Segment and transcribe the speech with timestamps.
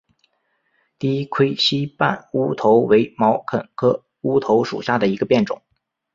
[0.97, 5.61] 低盔膝瓣乌头为毛茛科乌头属下的一个变种。